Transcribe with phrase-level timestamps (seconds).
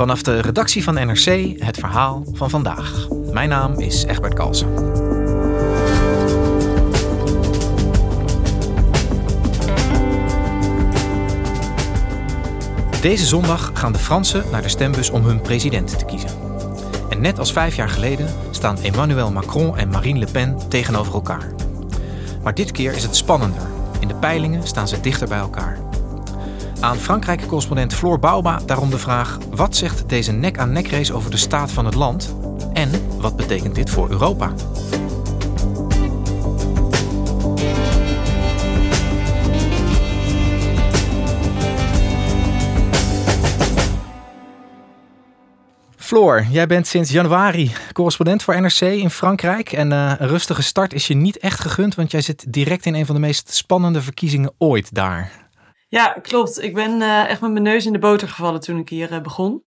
[0.00, 3.08] Vanaf de redactie van NRC het verhaal van vandaag.
[3.32, 4.74] Mijn naam is Egbert Kalsen.
[13.00, 16.30] Deze zondag gaan de Fransen naar de stembus om hun president te kiezen.
[17.08, 21.52] En net als vijf jaar geleden staan Emmanuel Macron en Marine Le Pen tegenover elkaar.
[22.42, 23.68] Maar dit keer is het spannender.
[23.98, 25.89] In de peilingen staan ze dichter bij elkaar.
[26.80, 31.72] Aan Frankrijk-correspondent Floor Bouwba daarom de vraag: wat zegt deze nek-aan-nek race over de staat
[31.72, 32.34] van het land?
[32.72, 34.52] En wat betekent dit voor Europa?
[45.96, 49.72] Floor, jij bent sinds januari correspondent voor NRC in Frankrijk.
[49.72, 52.94] En uh, een rustige start is je niet echt gegund, want jij zit direct in
[52.94, 55.49] een van de meest spannende verkiezingen ooit daar.
[55.90, 56.62] Ja, klopt.
[56.62, 59.20] Ik ben uh, echt met mijn neus in de boter gevallen toen ik hier uh,
[59.20, 59.64] begon.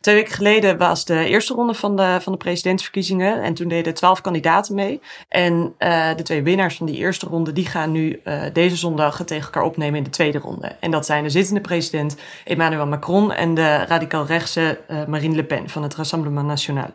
[0.00, 3.42] Twee weken geleden was de eerste ronde van de, van de presidentsverkiezingen.
[3.42, 5.00] En toen deden twaalf kandidaten mee.
[5.28, 8.20] En uh, de twee winnaars van die eerste ronde, die gaan nu
[8.52, 10.76] deze zondag tegen elkaar opnemen in de tweede ronde.
[10.80, 15.68] En dat zijn de zittende president Emmanuel Macron en de radicaal rechtse Marine Le Pen
[15.68, 16.90] van het Rassemblement National.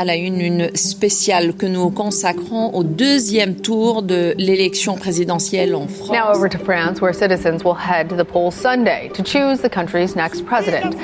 [0.00, 5.88] À la une une spéciale que nous consacrons au deuxième tour de l'élection présidentielle en
[5.88, 6.10] France.
[6.10, 9.68] Now over to France, where citizens will head to the polls Sunday to choose the
[9.68, 10.96] country's next president.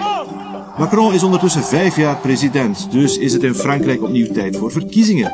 [0.78, 5.32] Macron is ondertussen vijf jaar president, dus is het in Frankrijk opnieuw tijd voor verkiezingen.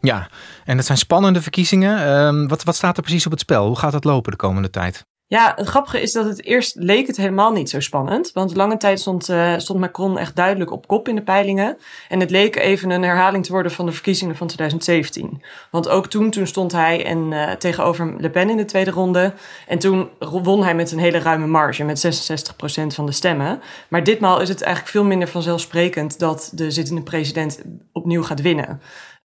[0.00, 0.28] Ja,
[0.64, 2.08] en het zijn spannende verkiezingen.
[2.08, 3.66] Um, wat, wat staat er precies op het spel?
[3.66, 5.04] Hoe gaat het lopen de komende tijd?
[5.26, 8.32] Ja, het grappige is dat het eerst leek het helemaal niet zo spannend.
[8.32, 11.76] Want lange tijd stond, uh, stond Macron echt duidelijk op kop in de peilingen.
[12.08, 15.42] En het leek even een herhaling te worden van de verkiezingen van 2017.
[15.70, 19.32] Want ook toen, toen stond hij en, uh, tegenover Le Pen in de tweede ronde.
[19.66, 23.60] En toen won hij met een hele ruime marge, met 66% van de stemmen.
[23.88, 27.62] Maar ditmaal is het eigenlijk veel minder vanzelfsprekend dat de zittende president
[27.92, 28.80] opnieuw gaat winnen.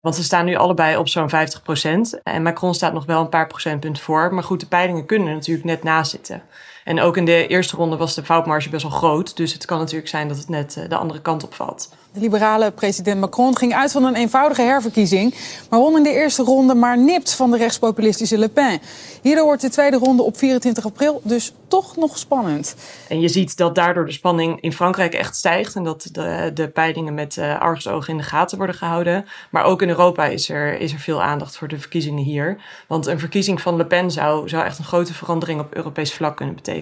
[0.07, 2.23] Want ze staan nu allebei op zo'n 50 procent.
[2.23, 4.35] En Macron staat nog wel een paar procentpunten voor.
[4.35, 6.43] Maar goed, de peilingen kunnen natuurlijk net naast zitten.
[6.87, 9.37] En ook in de eerste ronde was de foutmarge best wel groot.
[9.37, 11.89] Dus het kan natuurlijk zijn dat het net de andere kant op valt.
[12.13, 15.35] De liberale president Macron ging uit van een eenvoudige herverkiezing,
[15.71, 18.81] maar won in de eerste ronde maar nipt van de rechtspopulistische Le Pen.
[19.23, 22.77] Hierdoor wordt de tweede ronde op 24 april dus toch nog spannend.
[23.09, 26.69] En je ziet dat daardoor de spanning in Frankrijk echt stijgt en dat de, de
[26.69, 29.25] peilingen met uh, argusogen in de gaten worden gehouden.
[29.51, 32.57] Maar ook in Europa is er, is er veel aandacht voor de verkiezingen hier.
[32.87, 36.37] Want een verkiezing van Le Pen zou, zou echt een grote verandering op Europees vlak
[36.37, 36.76] kunnen betekenen.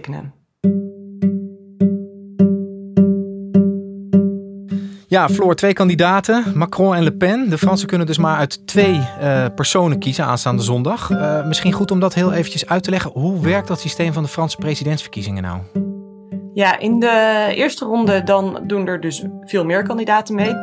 [5.15, 7.51] Ja, Floor, twee kandidaten, Macron en Le Pen.
[7.51, 11.11] De Fransen kunnen dus maar uit twee uh, personen kiezen aanstaande zondag.
[11.11, 13.11] Uh, misschien goed om dat heel eventjes uit te leggen.
[13.11, 15.84] Hoe werkt dat systeem van de Franse presidentsverkiezingen nou?
[16.55, 20.55] Ja, in de eerste ronde dan doen er dus veel meer kandidaten mee.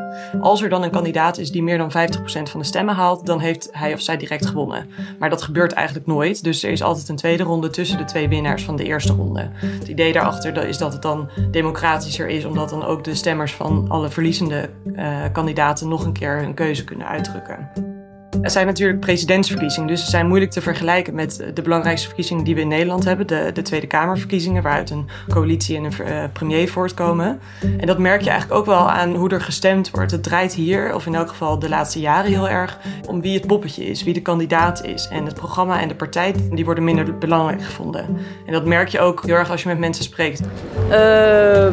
[0.41, 1.93] Als er dan een kandidaat is die meer dan 50%
[2.23, 4.89] van de stemmen haalt, dan heeft hij of zij direct gewonnen.
[5.19, 6.43] Maar dat gebeurt eigenlijk nooit.
[6.43, 9.49] Dus er is altijd een tweede ronde tussen de twee winnaars van de eerste ronde.
[9.53, 13.85] Het idee daarachter is dat het dan democratischer is, omdat dan ook de stemmers van
[13.89, 17.69] alle verliezende uh, kandidaten nog een keer hun keuze kunnen uitdrukken.
[18.41, 22.55] Er zijn natuurlijk presidentsverkiezingen, dus ze zijn moeilijk te vergelijken met de belangrijkste verkiezingen die
[22.55, 26.69] we in Nederland hebben, de, de Tweede Kamerverkiezingen, waaruit een coalitie en een uh, premier
[26.69, 27.39] voortkomen.
[27.77, 30.11] En dat merk je eigenlijk ook wel aan hoe er gestemd wordt.
[30.11, 33.47] Het draait hier, of in elk geval de laatste jaren heel erg, om wie het
[33.47, 35.07] poppetje is, wie de kandidaat is.
[35.07, 38.05] En het programma en de partij, die worden minder belangrijk gevonden.
[38.45, 40.41] En dat merk je ook heel erg als je met mensen spreekt.
[40.41, 40.89] Uh,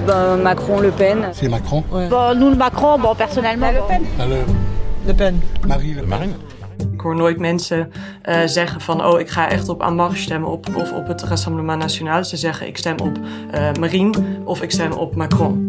[0.07, 1.19] ben, Macron, Le Pen.
[1.33, 2.09] C'est Macron ouais.
[2.09, 3.73] bon, Nous, Macron, bon, personnellement.
[3.73, 4.07] Le Pen.
[4.17, 4.29] Bon.
[4.29, 4.45] Le...
[5.07, 5.43] Le Pen.
[5.67, 6.35] Marie Le Pen.
[6.93, 7.93] Ik hoor nooit mensen
[8.29, 11.81] uh, zeggen van, oh, ik ga echt op Amar stemmen op, of op het Rassemblement
[11.81, 12.25] National.
[12.25, 15.67] Ze zeggen, ik stem op uh, Marine of ik stem op Macron.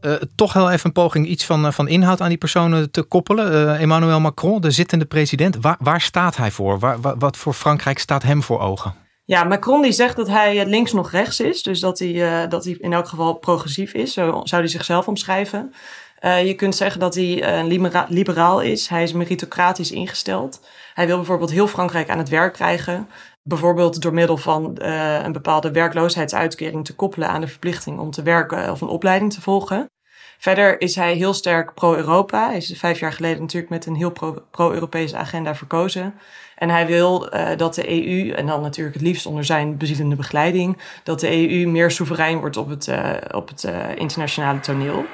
[0.00, 3.78] Uh, toch heel even een poging iets van, van inhoud aan die personen te koppelen.
[3.78, 6.78] Emmanuel Macron, de zittende president, waar, waar staat hij voor?
[6.78, 8.94] Waar, wat voor Frankrijk staat hem voor ogen?
[9.24, 11.62] Ja, Macron die zegt dat hij links nog rechts is.
[11.62, 14.12] Dus dat hij, dat hij in elk geval progressief is.
[14.12, 15.72] Zo zou hij zichzelf omschrijven.
[16.20, 18.88] Uh, je kunt zeggen dat hij libera liberaal is.
[18.88, 20.60] Hij is meritocratisch ingesteld.
[20.94, 23.08] Hij wil bijvoorbeeld heel Frankrijk aan het werk krijgen.
[23.42, 28.22] Bijvoorbeeld door middel van uh, een bepaalde werkloosheidsuitkering te koppelen aan de verplichting om te
[28.22, 29.90] werken of een opleiding te volgen.
[30.38, 32.46] Verder is hij heel sterk pro-Europa.
[32.46, 34.12] Hij is vijf jaar geleden natuurlijk met een heel
[34.50, 36.14] pro-Europese agenda verkozen.
[36.56, 40.16] En hij wil uh, dat de EU, en dan natuurlijk het liefst onder zijn bezielende
[40.16, 45.04] begeleiding, dat de EU meer soeverein wordt op het, uh, op het uh, internationale toneel.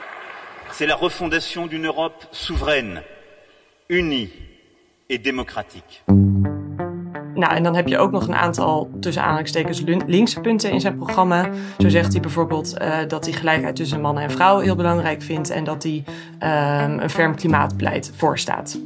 [0.73, 3.03] C'est la refondation d'une Europe souveraine,
[3.89, 4.31] unie
[5.09, 6.03] et démocratique.
[7.35, 10.97] Nou, en dan heb je ook nog een aantal tussen aanhalingstekens linkse punten in zijn
[10.97, 11.51] programma.
[11.79, 15.51] Zo zegt hij bijvoorbeeld uh, dat hij gelijkheid tussen mannen en vrouwen heel belangrijk vindt
[15.51, 16.05] en dat hij
[16.41, 18.79] uh, een ferm klimaatbeleid voorstaat.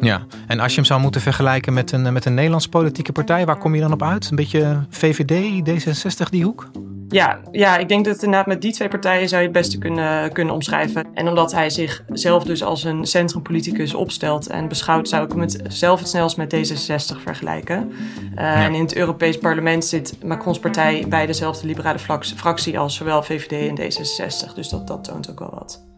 [0.00, 3.46] Ja, en als je hem zou moeten vergelijken met een, met een Nederlandse politieke partij,
[3.46, 4.30] waar kom je dan op uit?
[4.30, 6.70] Een beetje VVD, D66, die hoek?
[7.10, 10.32] Ja, ja, ik denk dat inderdaad met die twee partijen zou je het beste kunnen,
[10.32, 11.06] kunnen omschrijven.
[11.14, 15.60] En omdat hij zichzelf dus als een centrumpoliticus opstelt en beschouwt, zou ik hem het
[15.68, 17.92] zelf het snelst met D66 vergelijken.
[17.92, 18.54] Uh, ja.
[18.54, 21.98] En in het Europees Parlement zit Macrons partij bij dezelfde liberale
[22.36, 24.54] fractie als zowel VVD en D66.
[24.54, 25.88] Dus dat, dat toont ook wel wat.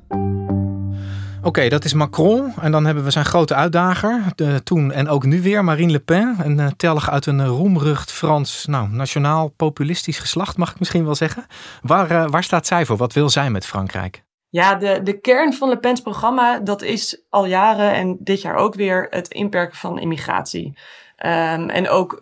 [1.45, 2.53] Oké, okay, dat is Macron.
[2.61, 6.01] En dan hebben we zijn grote uitdager, de, toen en ook nu weer, Marine Le
[6.01, 6.37] Pen.
[6.43, 11.05] Een uh, telg uit een uh, roemrucht Frans, nou, nationaal populistisch geslacht, mag ik misschien
[11.05, 11.47] wel zeggen.
[11.81, 12.97] Waar, uh, waar staat zij voor?
[12.97, 14.23] Wat wil zij met Frankrijk?
[14.49, 18.55] Ja, de, de kern van Le Pen's programma, dat is al jaren en dit jaar
[18.55, 20.67] ook weer het inperken van immigratie.
[20.67, 22.19] Um, en ook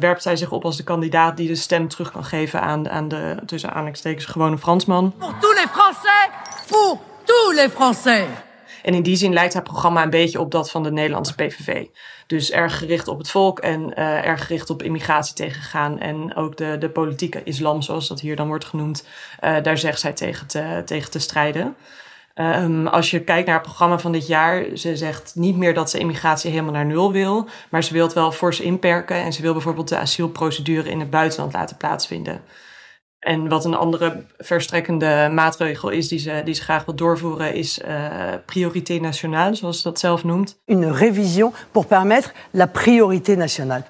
[0.00, 3.08] werpt zij zich op als de kandidaat die de stem terug kan geven aan, aan
[3.08, 5.14] de, tussen aanhalingstekens, gewone Fransman.
[5.18, 6.30] Pour tous les Français!
[6.68, 8.52] Pour tous les Français!
[8.84, 11.86] En in die zin lijkt haar programma een beetje op dat van de Nederlandse PVV.
[12.26, 16.00] Dus erg gericht op het volk en uh, erg gericht op immigratie tegengaan.
[16.00, 19.06] En ook de, de politieke islam, zoals dat hier dan wordt genoemd,
[19.44, 21.76] uh, daar zegt zij tegen te, tegen te strijden.
[22.34, 25.90] Um, als je kijkt naar het programma van dit jaar, ze zegt niet meer dat
[25.90, 29.42] ze immigratie helemaal naar nul wil, maar ze wil het wel fors inperken en ze
[29.42, 32.40] wil bijvoorbeeld de asielprocedure in het buitenland laten plaatsvinden.
[33.24, 37.78] En wat een andere verstrekkende maatregel is die ze, die ze graag wil doorvoeren, is
[37.78, 38.12] uh,
[38.46, 40.58] priorité nationale, zoals ze dat zelf noemt.
[40.66, 43.82] Une révision pour permettre la priorité nationale.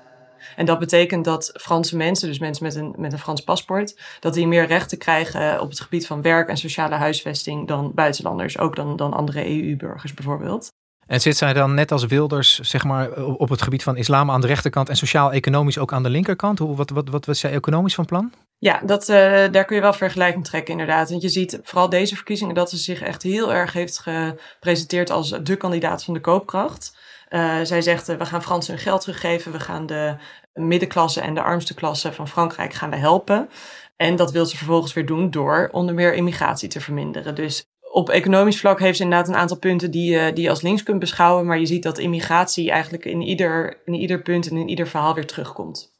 [0.57, 4.35] En dat betekent dat Franse mensen, dus mensen met een, met een Frans paspoort, dat
[4.35, 8.77] die meer rechten krijgen op het gebied van werk en sociale huisvesting dan buitenlanders, ook
[8.77, 10.73] dan, dan andere EU-burgers bijvoorbeeld.
[11.07, 14.41] En zit zij dan net als Wilders, zeg maar, op het gebied van islam aan
[14.41, 16.59] de rechterkant en sociaal-economisch ook aan de linkerkant?
[16.59, 18.33] Hoe, wat, wat, wat was zij economisch van plan?
[18.59, 19.17] Ja, dat, uh,
[19.51, 21.11] daar kun je wel vergelijking trekken inderdaad.
[21.11, 25.31] Want je ziet vooral deze verkiezingen dat ze zich echt heel erg heeft gepresenteerd als
[25.43, 26.97] de kandidaat van de koopkracht.
[27.31, 29.53] Uh, zij zegt, uh, we gaan Fransen hun geld teruggeven.
[29.53, 30.17] We gaan de
[30.53, 33.49] middenklasse en de armste klasse van Frankrijk gaan we helpen.
[33.97, 37.35] En dat wil ze vervolgens weer doen door onder meer immigratie te verminderen.
[37.35, 40.83] Dus op economisch vlak heeft ze inderdaad een aantal punten die, die je als links
[40.83, 41.47] kunt beschouwen.
[41.47, 45.15] Maar je ziet dat immigratie eigenlijk in ieder, in ieder punt en in ieder verhaal
[45.15, 45.93] weer terugkomt.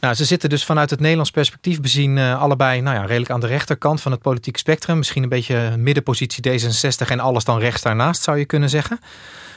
[0.00, 3.40] Nou, ze zitten dus vanuit het Nederlands perspectief bezien uh, allebei nou ja, redelijk aan
[3.40, 4.96] de rechterkant van het politieke spectrum.
[4.96, 9.00] Misschien een beetje middenpositie D66 en alles dan rechts daarnaast zou je kunnen zeggen.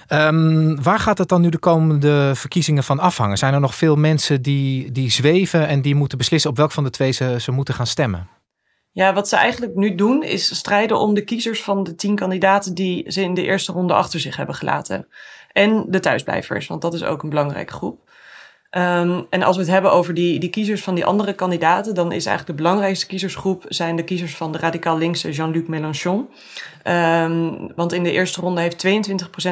[0.09, 3.37] Um, waar gaat het dan nu de komende verkiezingen van afhangen?
[3.37, 6.83] Zijn er nog veel mensen die, die zweven en die moeten beslissen op welk van
[6.83, 8.36] de twee ze, ze moeten gaan stemmen?
[8.97, 12.73] Ja, wat ze eigenlijk nu doen is strijden om de kiezers van de tien kandidaten
[12.73, 15.07] die ze in de eerste ronde achter zich hebben gelaten.
[15.51, 17.99] En de thuisblijvers, want dat is ook een belangrijke groep.
[18.71, 22.11] Um, en als we het hebben over die, die kiezers van die andere kandidaten, dan
[22.11, 26.29] is eigenlijk de belangrijkste kiezersgroep zijn de kiezers van de radicaal linkse Jean-Luc Mélenchon.
[26.83, 28.89] Um, want in de eerste ronde heeft 22%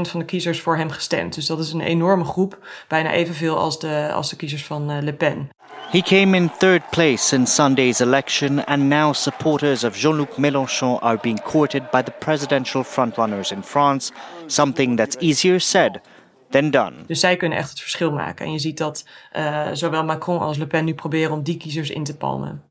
[0.02, 1.36] van de kiezers voor hem gestemd.
[1.36, 4.98] Dus dat is een enorme groep, bijna evenveel als de, als de kiezers van uh,
[5.02, 5.50] Le Pen.
[5.96, 11.18] He came in third place in Sunday's election, and now supporters of Jean-Luc Mélenchon are
[11.22, 14.12] being courted by the presidential frontrunners in France,
[14.48, 16.02] something that's easier said
[16.50, 16.94] than done.
[17.08, 18.46] Dus zij kunnen echt het verschil maken.
[18.46, 21.90] En je ziet dat uh, zowel Macron als Le Pen nu proberen om die kiezers
[21.90, 22.64] in te palmen.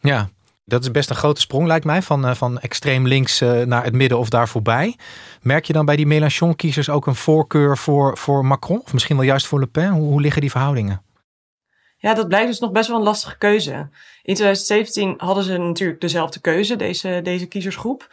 [0.00, 0.28] Ja,
[0.64, 3.84] dat is best een grote sprong, lijkt mij, van, uh, van extreem links uh, naar
[3.84, 4.96] het midden of daar voorbij.
[5.42, 8.80] Merk je dan bij die Mélenchon-kiezers ook een voorkeur voor, voor Macron?
[8.84, 9.90] Of misschien wel juist voor Le Pen?
[9.90, 11.04] Hoe, hoe liggen die verhoudingen?
[11.98, 13.72] Ja, dat blijft dus nog best wel een lastige keuze.
[14.22, 18.08] In 2017 hadden ze natuurlijk dezelfde keuze, deze, deze kiezersgroep.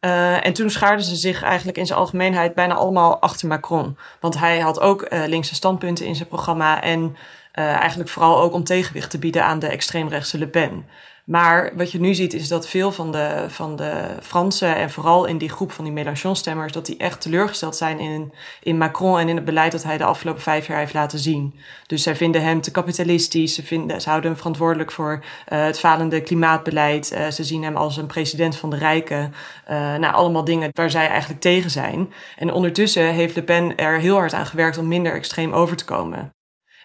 [0.00, 3.98] Uh, en toen schaarden ze zich eigenlijk in zijn algemeenheid bijna allemaal achter Macron.
[4.20, 6.82] Want hij had ook uh, linkse standpunten in zijn programma.
[6.82, 10.86] En uh, eigenlijk vooral ook om tegenwicht te bieden aan de extreemrechtse Le Pen.
[11.26, 15.24] Maar wat je nu ziet is dat veel van de, van de Fransen en vooral
[15.24, 19.28] in die groep van die Mélenchon-stemmers, dat die echt teleurgesteld zijn in, in Macron en
[19.28, 21.54] in het beleid dat hij de afgelopen vijf jaar heeft laten zien.
[21.86, 25.78] Dus zij vinden hem te kapitalistisch, ze, vinden, ze houden hem verantwoordelijk voor uh, het
[25.78, 29.34] falende klimaatbeleid, uh, ze zien hem als een president van de rijken.
[29.70, 32.12] Uh, nou, allemaal dingen waar zij eigenlijk tegen zijn.
[32.36, 35.84] En ondertussen heeft Le Pen er heel hard aan gewerkt om minder extreem over te
[35.84, 36.34] komen.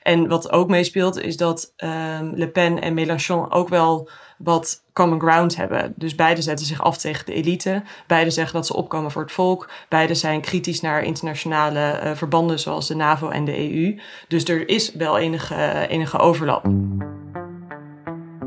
[0.01, 4.10] En wat ook meespeelt is dat um, Le Pen en Mélenchon ook wel
[4.43, 5.93] wat common ground hebben.
[5.95, 7.83] Dus beide zetten zich af tegen de elite.
[8.07, 9.69] Beide zeggen dat ze opkomen voor het volk.
[9.89, 14.00] Beide zijn kritisch naar internationale uh, verbanden zoals de NAVO en de EU.
[14.27, 16.65] Dus er is wel enige, uh, enige overlap.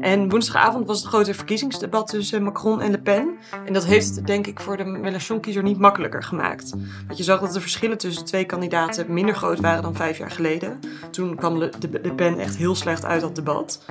[0.04, 3.38] En woensdagavond was het grote verkiezingsdebat tussen Macron en Le Pen.
[3.66, 6.70] En dat heeft het denk ik voor de Mélenchon-kiezer niet makkelijker gemaakt.
[7.06, 10.30] Want je zag dat de verschillen tussen twee kandidaten minder groot waren dan vijf jaar
[10.30, 10.80] geleden.
[11.10, 13.84] Toen kwam Le, de, Le Pen echt heel slecht uit dat debat.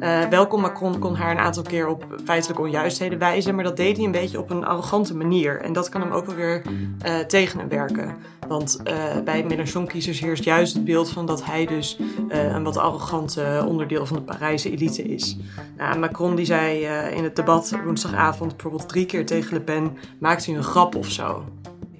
[0.00, 3.96] Uh, welkom Macron kon haar een aantal keer op feitelijke onjuistheden wijzen, maar dat deed
[3.96, 5.60] hij een beetje op een arrogante manier.
[5.60, 6.62] En dat kan hem ook wel weer
[7.06, 8.16] uh, tegen hem werken.
[8.48, 13.64] Want uh, bij Mélenchon-kiezers heerst juist het beeld van dat hij dus een wat arrogante
[13.66, 15.36] onderdeel van de Parijse elite is.
[15.76, 20.46] Nou, Macron die zei in het debat woensdagavond bijvoorbeeld drie keer tegen Le Pen, maakt
[20.46, 21.44] u een grap of zo?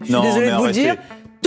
[0.07, 0.99] Non, de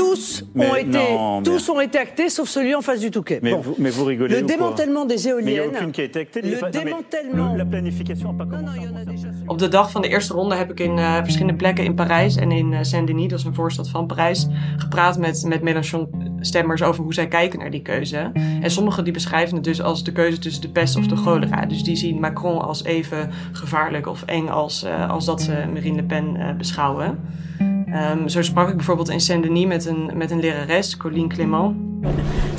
[0.01, 3.39] tous, ont été, non, tous ont été actés, sauf celui en face du Touquet.
[3.41, 3.61] Mais, bon.
[3.61, 5.45] vous, mais vous rigolez Le démantèlement des éoliennes.
[5.45, 6.41] Mais il n'y a aucune qui a été actée.
[6.41, 7.51] Le démantèlement.
[7.53, 8.79] Le, la planification n'a pas commencé.
[8.79, 11.55] Non, non, déjà Op de dag van de eerste ronde heb ik in uh, verschillende
[11.55, 15.43] plekken in Parijs en in uh, Saint-Denis, dat is een voorstad van Parijs, gepraat met,
[15.47, 18.31] met Mélenchon-stemmers over hoe zij kijken naar die keuze.
[18.61, 21.65] En sommigen die beschrijven het dus als de keuze tussen de pest of de cholera.
[21.65, 25.95] Dus die zien Macron als even gevaarlijk of eng als, uh, als dat ze Marine
[25.95, 27.19] Le Pen beschouwen.
[27.93, 31.75] Um, zo sprak ik bijvoorbeeld in Saint-Denis met een, met een lerares, Colline Clément.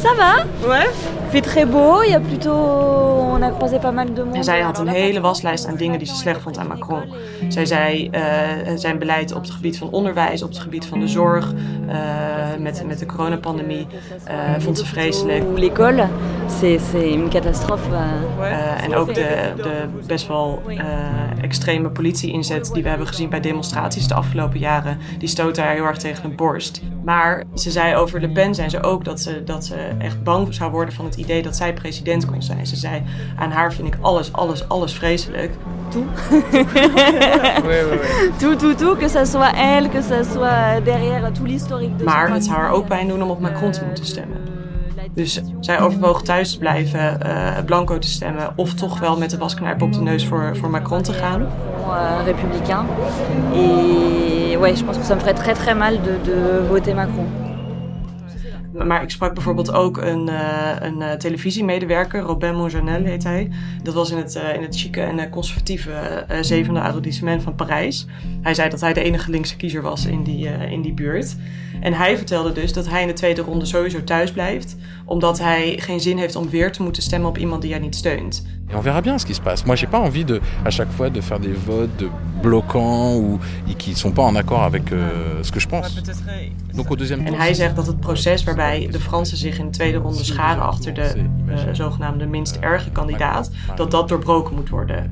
[0.03, 0.45] Ça va?
[0.69, 0.89] Ouais.
[1.25, 2.51] Il fait très beau, il y a plutôt...
[3.35, 4.37] On a croisé pas mal de monde.
[4.37, 7.03] En zij had een hele waslijst aan dingen die ze slecht vond aan Macron.
[7.49, 8.21] Zij zei uh,
[8.77, 11.95] zijn beleid op het gebied van onderwijs, op het gebied van de zorg, uh,
[12.59, 13.87] met, met de coronapandemie,
[14.29, 15.45] uh, vond ze vreselijk.
[15.57, 16.07] L'école,
[16.61, 17.91] c'est une catastrophe.
[18.41, 20.63] Uh, en ook de, de best wel
[21.41, 25.85] extreme politie-inzet die we hebben gezien bij demonstraties de afgelopen jaren, die stoot haar heel
[25.85, 26.83] erg tegen de borst.
[27.05, 30.55] Maar ze zei over Le Pen zijn ze ook dat ze, dat ze echt bang
[30.55, 32.67] zou worden van het idee dat zij president kon zijn.
[32.67, 33.03] Ze zei,
[33.37, 35.53] aan haar vind ik alles, alles, alles vreselijk.
[35.89, 36.05] Tout.
[38.39, 42.31] tout, tout, tout, que ça soit elle, que ça soit derrière tout l'historique de Maar
[42.31, 44.41] het zou haar ook pijn doen om op Macron te moeten stemmen.
[45.15, 49.39] Dus zij overwoog thuis te blijven, uh, blanco te stemmen, of toch wel met de
[49.39, 51.47] wasknijper op de neus voor, voor Macron te gaan.
[52.25, 52.85] Républicain.
[53.55, 57.27] Et ouais, je pense que ça me ferait très très mal de, de voter Macron.
[58.73, 63.51] Maar ik sprak bijvoorbeeld ook een, uh, een uh, televisiemedewerker, Robin Monjanel heet hij.
[63.83, 68.07] Dat was in het, uh, in het chique en conservatieve zevende arrondissement van Parijs.
[68.43, 71.37] Hij zei dat hij de enige linkse kiezer was in die, in die buurt.
[71.83, 75.79] En hij vertelde dus dat hij in de tweede ronde sowieso thuis blijft, omdat hij
[75.79, 78.47] geen zin heeft om weer te moeten stemmen op iemand die hij niet steunt.
[78.69, 79.67] Et on verra bien ce qui se passe.
[79.67, 82.09] Moi, j'ai pas envie de, à chaque fois de faire des votes de
[82.41, 83.39] bloquants ou
[83.77, 84.99] qui sont pas en accord avec euh,
[85.43, 86.03] ce que je pense.
[86.73, 89.71] Donc au deuxième en hij zegt dat het proces waarbij de Fransen zich in de
[89.71, 91.15] tweede ronde scharen achter de
[91.49, 95.11] uh, zogenaamde minst erge kandidaat, dat dat doorbroken moet worden.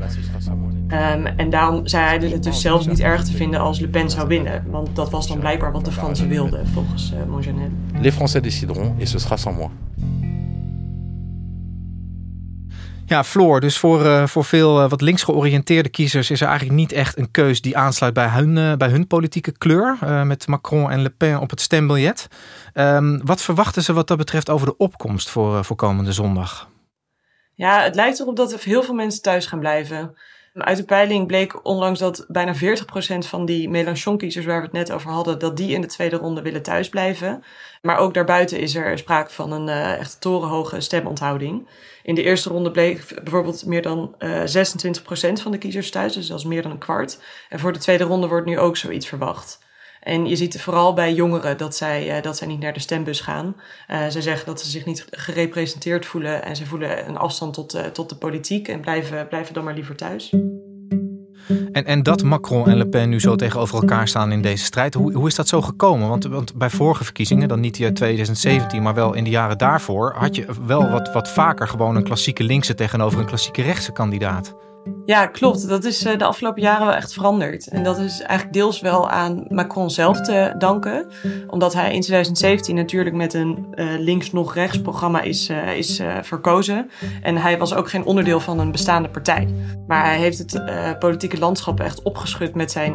[0.93, 4.11] Um, en daarom zei hij het dus zelfs niet erg te vinden als Le Pen
[4.11, 4.65] zou winnen.
[4.71, 7.71] Want dat was dan blijkbaar wat de Fransen wilden, volgens uh, Monjanel.
[8.01, 9.71] Les Français décideront et ce sera sans moi.
[13.07, 16.79] Ja, Floor, dus voor, uh, voor veel uh, wat links georiënteerde kiezers is er eigenlijk
[16.79, 19.99] niet echt een keus die aansluit bij hun, uh, bij hun politieke kleur.
[20.27, 22.29] met Macron en Le Pen op het stembiljet.
[22.75, 26.69] Um, wat verwachten ze wat dat betreft over de opkomst voor, voor komende zondag?
[27.55, 30.15] Ja, het lijkt erop dat er heel veel mensen thuis gaan blijven.
[30.65, 32.59] Uit de peiling bleek onlangs dat bijna 40%
[33.19, 36.43] van die Mélenchon-kiezers waar we het net over hadden, dat die in de tweede ronde
[36.43, 37.45] willen thuisblijven.
[37.83, 41.69] Maar ook daarbuiten is er sprake van een uh, echt torenhoge stemonthouding.
[42.03, 46.27] In de eerste ronde bleek bijvoorbeeld meer dan uh, 26% van de kiezers thuis, dus
[46.27, 47.21] dat is meer dan een kwart.
[47.49, 49.59] En voor de tweede ronde wordt nu ook zoiets verwacht.
[50.01, 53.21] En je ziet vooral bij jongeren dat zij, uh, dat zij niet naar de stembus
[53.21, 53.57] gaan.
[53.91, 57.75] Uh, ze zeggen dat ze zich niet gerepresenteerd voelen en ze voelen een afstand tot,
[57.75, 60.33] uh, tot de politiek en blijven, blijven dan maar liever thuis.
[61.73, 64.95] En, en dat Macron en Le Pen nu zo tegenover elkaar staan in deze strijd,
[64.95, 66.09] hoe, hoe is dat zo gekomen?
[66.09, 70.15] Want, want bij vorige verkiezingen, dan niet in 2017, maar wel in de jaren daarvoor,
[70.17, 74.55] had je wel wat, wat vaker gewoon een klassieke linkse tegenover een klassieke rechtse kandidaat.
[75.11, 75.69] Ja, klopt.
[75.69, 77.69] Dat is eh, de afgelopen jaren wel echt veranderd.
[77.69, 81.07] En dat is eigenlijk deels wel aan Macron zelf te danken.
[81.47, 86.91] Omdat hij in 2017 natuurlijk met een uh, links-nog-rechts programma is, uh, is verkozen.
[87.23, 89.49] En hij was ook geen onderdeel van een bestaande partij.
[89.87, 90.63] Maar hij heeft het
[90.99, 92.95] politieke landschap echt opgeschud met zijn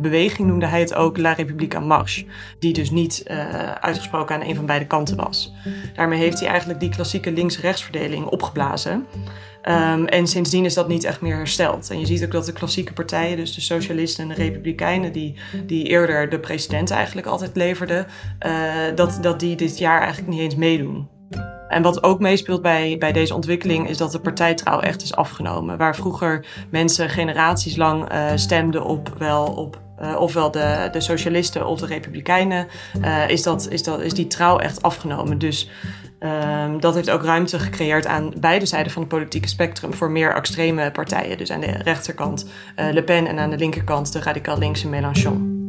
[0.00, 2.24] beweging, noemde hij het ook La République en Marche.
[2.58, 3.22] Die dus niet
[3.80, 5.52] uitgesproken aan een van beide kanten was.
[5.94, 9.06] Daarmee heeft hij eigenlijk die klassieke links-rechtsverdeling opgeblazen.
[9.68, 11.90] Um, en sindsdien is dat niet echt meer hersteld.
[11.90, 15.34] En je ziet ook dat de klassieke partijen, dus de socialisten en de republikeinen, die,
[15.66, 18.06] die eerder de president eigenlijk altijd leverden,
[18.46, 18.52] uh,
[18.94, 21.08] dat, dat die dit jaar eigenlijk niet eens meedoen.
[21.68, 25.78] En wat ook meespeelt bij, bij deze ontwikkeling is dat de partijtrouw echt is afgenomen.
[25.78, 31.66] Waar vroeger mensen generaties lang uh, stemden op wel op uh, ofwel de, de socialisten
[31.66, 32.66] of de republikeinen,
[33.28, 35.38] is, dat, is, dat, is die trouw echt afgenomen.
[35.38, 35.70] Dus
[36.24, 40.34] Um, dat heeft ook ruimte gecreëerd aan beide zijden van het politieke spectrum voor meer
[40.34, 41.38] extreme partijen.
[41.38, 45.60] Dus aan de rechterkant uh, Le Pen en aan de linkerkant de radicaal linkse Mélenchon.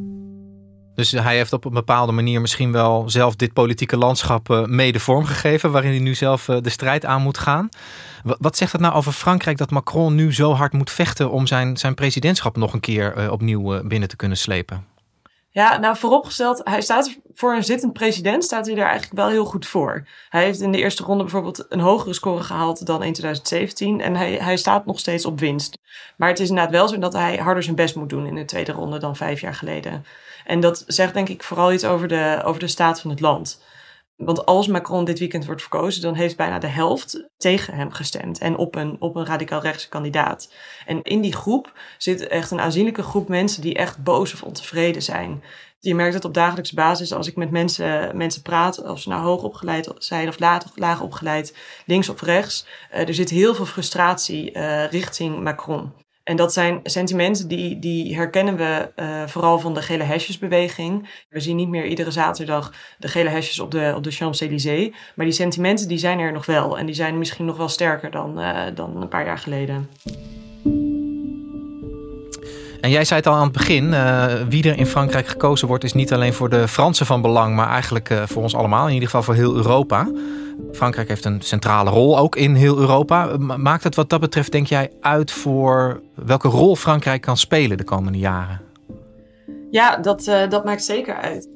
[0.96, 5.00] Dus hij heeft op een bepaalde manier misschien wel zelf dit politieke landschap uh, mede
[5.00, 7.70] vormgegeven, waarin hij nu zelf uh, de strijd aan moet gaan.
[8.24, 11.48] Wat, wat zegt het nou over Frankrijk dat Macron nu zo hard moet vechten om
[11.48, 14.93] zijn, zijn presidentschap nog een keer opnieuw binnen te kunnen slepen?
[15.54, 19.46] Ja, nou vooropgesteld, hij staat voor een zittend president, staat hij daar eigenlijk wel heel
[19.46, 20.08] goed voor.
[20.30, 24.16] Hij heeft in de eerste ronde bijvoorbeeld een hogere score gehaald dan in 2017 en
[24.16, 25.78] hij, hij staat nog steeds op winst.
[26.18, 28.46] Maar het is inderdaad wel zo dat hij harder zijn best moet doen in de
[28.46, 30.06] tweede ronde dan vijf jaar geleden.
[30.46, 33.62] En dat zegt denk ik vooral iets over de, over de staat van het land.
[34.16, 38.40] Want als Macron dit weekend wordt verkozen, dan heeft bijna de helft tegen hem gestemd.
[38.40, 40.54] En op een, op een radicaal rechtse kandidaat.
[40.86, 45.02] En in die groep zit echt een aanzienlijke groep mensen die echt boos of ontevreden
[45.02, 45.44] zijn.
[45.80, 49.22] Je merkt het op dagelijkse basis als ik met mensen, mensen praat, of ze nou
[49.22, 51.56] hoog opgeleid zijn of laag, laag opgeleid,
[51.86, 52.66] links of rechts.
[52.94, 55.94] Uh, er zit heel veel frustratie uh, richting Macron.
[56.24, 61.10] En dat zijn sentimenten die, die herkennen we uh, vooral van de gele hesjesbeweging.
[61.30, 64.96] We zien niet meer iedere zaterdag de gele hesjes op de, op de Champs-Élysées.
[65.16, 66.78] Maar die sentimenten die zijn er nog wel.
[66.78, 69.90] En die zijn misschien nog wel sterker dan, uh, dan een paar jaar geleden.
[72.84, 75.84] En jij zei het al aan het begin, uh, wie er in Frankrijk gekozen wordt
[75.84, 78.94] is niet alleen voor de Fransen van belang, maar eigenlijk uh, voor ons allemaal, in
[78.94, 80.12] ieder geval voor heel Europa.
[80.72, 83.38] Frankrijk heeft een centrale rol ook in heel Europa.
[83.38, 87.84] Maakt het wat dat betreft, denk jij, uit voor welke rol Frankrijk kan spelen de
[87.84, 88.62] komende jaren?
[89.72, 91.50] Ja, dat, uh, dat maakt zeker uit.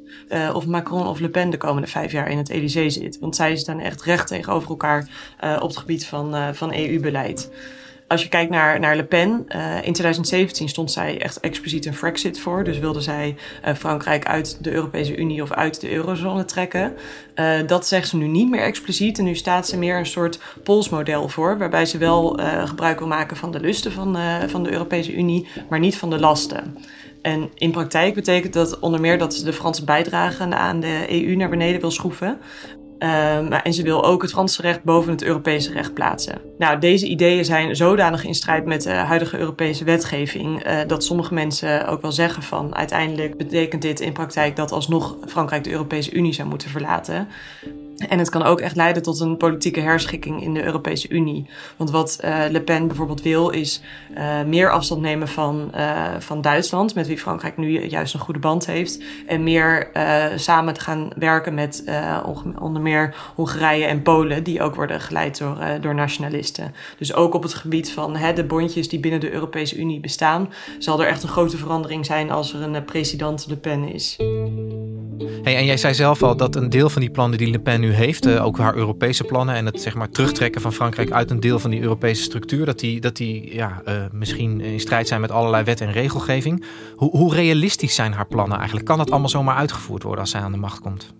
[0.53, 3.19] Of Macron of Le Pen de komende vijf jaar in het Elysée zit.
[3.19, 5.09] Want zij staan echt recht tegenover elkaar
[5.59, 7.49] op het gebied van, van EU-beleid
[8.07, 11.95] als je kijkt naar, naar Le Pen, uh, in 2017 stond zij echt expliciet een
[11.95, 12.63] Frexit voor.
[12.63, 16.93] Dus wilde zij uh, Frankrijk uit de Europese Unie of uit de eurozone trekken.
[17.35, 19.17] Uh, dat zegt ze nu niet meer expliciet.
[19.17, 23.37] En nu staat ze meer een soort polsmodel voor, waarbij ze wel gebruik wil maken
[23.37, 24.17] van de lusten van,
[24.47, 26.75] van de Europese Unie, maar niet van de lasten.
[27.21, 31.35] En in praktijk betekent dat onder meer dat ze de Franse bijdrage aan de EU
[31.35, 32.37] naar beneden wil schroeven.
[32.99, 36.41] Um, en ze wil ook het Franse recht boven het Europese recht plaatsen.
[36.57, 41.33] Nou, deze ideeën zijn zodanig in strijd met de huidige Europese wetgeving uh, dat sommige
[41.33, 46.11] mensen ook wel zeggen van uiteindelijk betekent dit in praktijk dat alsnog Frankrijk de Europese
[46.11, 47.27] Unie zou moeten verlaten.
[47.97, 51.45] En het kan ook echt leiden tot een politieke herschikking in de Europese Unie.
[51.77, 53.81] Want wat uh, Le Pen bijvoorbeeld wil, is
[54.17, 58.39] uh, meer afstand nemen van, uh, van Duitsland, met wie Frankrijk nu juist een goede
[58.39, 59.03] band heeft.
[59.27, 59.89] En meer
[60.35, 61.83] samen te gaan werken met
[62.59, 66.73] onder meer Hongarije en Polen, die ook worden geleid door, door nationalisten.
[66.97, 70.53] Dus ook op het gebied van hè, de bondjes die binnen de Europese Unie bestaan,
[70.79, 74.15] zal er echt een grote verandering zijn als er een president Le Pen is.
[75.43, 77.79] Hey, en jij zei zelf al dat een deel van die plannen die Le Pen
[77.79, 81.31] nu heeft, uh, ook haar Europese plannen en het zeg maar, terugtrekken van Frankrijk uit
[81.31, 85.07] een deel van die Europese structuur, dat die, dat die ja, uh, misschien in strijd
[85.07, 86.63] zijn met allerlei wet en regelgeving.
[86.95, 88.87] Hoe, hoe realistisch zijn haar plannen eigenlijk?
[88.87, 91.13] Kan dat allemaal zomaar uitgevoerd worden als zij aan de macht komt?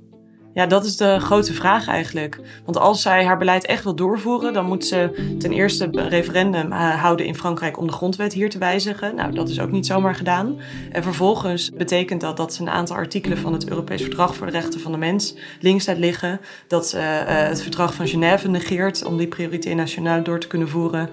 [0.58, 2.39] Ja, dat is de grote vraag eigenlijk.
[2.65, 6.72] Want als zij haar beleid echt wil doorvoeren, dan moet ze ten eerste een referendum
[6.72, 9.15] uh, houden in Frankrijk om de grondwet hier te wijzigen.
[9.15, 10.60] Nou, dat is ook niet zomaar gedaan.
[10.91, 14.52] En vervolgens betekent dat dat ze een aantal artikelen van het Europees Verdrag voor de
[14.52, 16.39] Rechten van de Mens links laat liggen.
[16.67, 20.70] Dat ze uh, het Verdrag van Genève negeert om die prioriteit nationaal door te kunnen
[20.70, 21.10] voeren.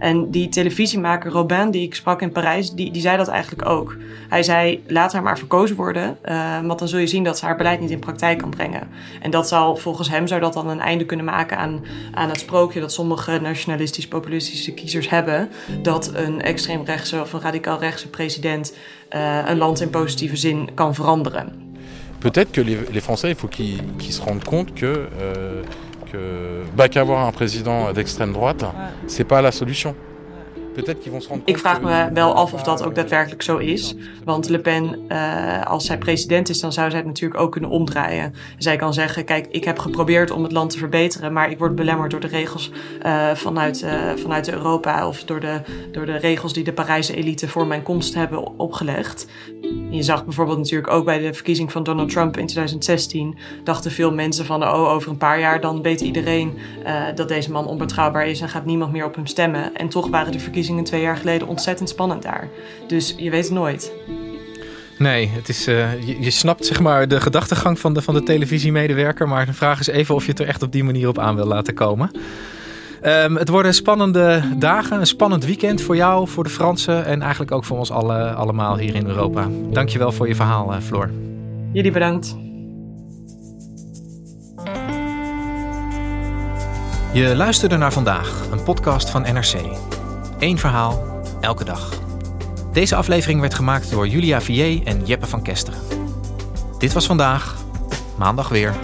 [0.00, 3.96] En die televisiemaker Robin, die ik sprak in Parijs, die, die zei dat eigenlijk ook.
[4.28, 7.44] Hij zei, laat haar maar verkozen worden, uh, want dan zul je zien dat ze
[7.44, 8.88] haar beleid niet in praktijk kan brengen.
[9.22, 12.40] En dat zal, volgens hem zou dat dan een einde kunnen maken aan, aan het
[12.40, 15.48] sprookje dat sommige nationalistisch-populistische kiezers hebben,
[15.82, 18.76] dat een extreemrechtse of een radicaal-rechtse president
[19.10, 21.68] uh, een land in positieve zin kan veranderen.
[22.18, 25.08] Peut-être que les, Français, il faut qu'ils qu se rendent compte que...
[25.20, 25.89] Uh...
[26.10, 28.64] que bah, qu'avoir un président d'extrême droite,
[29.06, 29.94] c'est pas la solution.
[31.44, 33.94] Ik vraag me wel af of dat ook daadwerkelijk zo is.
[34.24, 37.70] Want Le Pen, uh, als zij president is, dan zou zij het natuurlijk ook kunnen
[37.70, 38.34] omdraaien.
[38.58, 41.74] Zij kan zeggen, kijk, ik heb geprobeerd om het land te verbeteren, maar ik word
[41.74, 42.70] belemmerd door de regels
[43.06, 45.60] uh, vanuit, uh, vanuit Europa of door de,
[45.92, 49.26] door de regels die de Parijse elite voor mijn komst hebben opgelegd.
[49.90, 54.12] Je zag bijvoorbeeld natuurlijk ook bij de verkiezing van Donald Trump in 2016, dachten veel
[54.12, 56.58] mensen van, oh, over een paar jaar dan weet iedereen
[57.14, 59.74] dat deze man onbetrouwbaar is en gaat niemand meer op hem stemmen.
[59.74, 62.48] En toch waren de verkiezingen twee jaar geleden ontzettend spannend daar.
[62.86, 63.92] Dus je weet het nooit.
[64.98, 68.22] Nee, het is, uh, je, je, snapt zeg maar de gedachtegang van de, van de
[68.22, 69.28] televisiemedewerker.
[69.28, 71.36] Maar de vraag is even of je het er echt op die manier op aan
[71.36, 72.10] wil laten komen.
[73.04, 77.52] Um, het worden spannende dagen, een spannend weekend voor jou, voor de Fransen en eigenlijk
[77.52, 79.48] ook voor ons alle, allemaal hier in Europa.
[79.70, 81.10] Dankjewel voor je verhaal, uh, Floor.
[81.72, 82.36] Jullie bedankt.
[87.12, 89.54] Je luisterde naar vandaag, een podcast van NRC.
[90.40, 92.02] Eén verhaal, elke dag.
[92.72, 95.80] Deze aflevering werd gemaakt door Julia Vier en Jeppe van Kesteren.
[96.78, 97.56] Dit was vandaag,
[98.18, 98.74] maandag weer.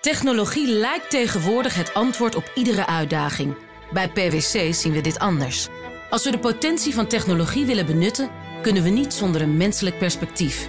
[0.00, 3.56] Technologie lijkt tegenwoordig het antwoord op iedere uitdaging.
[3.92, 5.68] Bij PwC zien we dit anders.
[6.10, 8.30] Als we de potentie van technologie willen benutten,
[8.62, 10.68] kunnen we niet zonder een menselijk perspectief.